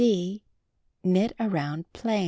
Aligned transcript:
(D) 0.01 0.41
Knit 1.03 1.33
around 1.39 1.85
plain. 1.93 2.19